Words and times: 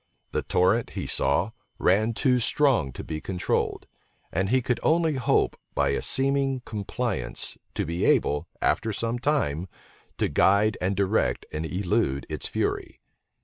The 0.31 0.41
torrent, 0.41 0.89
he 0.97 1.05
saw, 1.05 1.51
ran 1.77 2.15
too 2.15 2.39
strong 2.39 2.91
to 2.93 3.03
be 3.03 3.21
controlled; 3.21 3.85
and 4.31 4.49
he 4.49 4.59
could 4.59 4.79
only 4.81 5.13
hope, 5.13 5.55
by 5.75 5.89
a 5.89 6.01
seeming 6.01 6.61
compliance, 6.61 7.55
to 7.75 7.85
be 7.85 8.03
able, 8.05 8.47
after 8.63 8.93
some 8.93 9.19
time, 9.19 9.67
to 10.17 10.27
guide 10.27 10.75
and 10.81 10.95
direct 10.95 11.45
and 11.51 11.67
elude 11.67 12.25
its 12.31 12.47
fury. 12.47 12.99